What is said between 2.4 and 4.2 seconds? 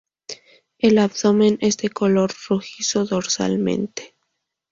rojizo dorsalmente.